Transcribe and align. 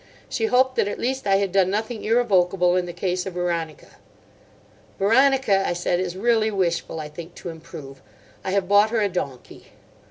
She 0.29 0.47
hoped 0.47 0.77
that, 0.77 0.87
at 0.87 0.97
least, 0.97 1.27
I 1.27 1.35
had 1.35 1.51
done 1.51 1.69
nothing 1.69 2.03
irrevocable 2.03 2.75
in 2.75 2.87
the 2.87 2.91
case 2.91 3.27
of 3.27 3.33
Veronica. 3.35 3.97
"Veronica," 4.97 5.63
I 5.67 5.73
said, 5.73 5.99
"is 5.99 6.17
really 6.17 6.49
wishful, 6.49 6.99
I 6.99 7.07
think, 7.07 7.35
to 7.35 7.49
improve. 7.49 8.01
I 8.43 8.49
have 8.49 8.67
bought 8.67 8.89
her 8.89 9.01
a 9.01 9.09
donkey." 9.09 9.67